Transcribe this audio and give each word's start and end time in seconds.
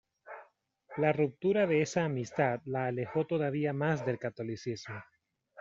La 0.97 1.13
ruptura 1.13 1.67
de 1.67 1.83
esa 1.83 2.05
amistad 2.05 2.59
la 2.65 2.87
alejó 2.87 3.27
todavía 3.27 3.71
más 3.71 4.03
del 4.03 4.17
catolicismo. 4.17 4.95